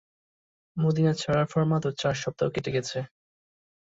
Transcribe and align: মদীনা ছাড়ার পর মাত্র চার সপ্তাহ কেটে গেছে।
মদীনা 0.77 1.13
ছাড়ার 1.13 1.47
পর 1.51 1.63
মাত্র 1.71 1.87
চার 2.01 2.15
সপ্তাহ 2.21 2.47
কেটে 2.53 2.71
গেছে। 2.75 2.97